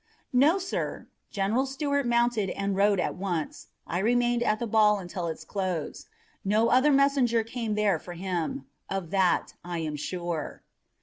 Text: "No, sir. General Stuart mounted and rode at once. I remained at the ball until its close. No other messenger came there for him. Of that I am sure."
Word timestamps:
"No, 0.33 0.57
sir. 0.57 1.05
General 1.29 1.67
Stuart 1.67 2.07
mounted 2.07 2.49
and 2.49 2.75
rode 2.75 2.99
at 2.99 3.13
once. 3.13 3.67
I 3.85 3.99
remained 3.99 4.41
at 4.41 4.57
the 4.57 4.65
ball 4.65 4.97
until 4.97 5.27
its 5.27 5.45
close. 5.45 6.07
No 6.43 6.69
other 6.69 6.91
messenger 6.91 7.43
came 7.43 7.75
there 7.75 7.99
for 7.99 8.13
him. 8.13 8.65
Of 8.89 9.11
that 9.11 9.53
I 9.63 9.77
am 9.77 9.95
sure." 9.95 10.63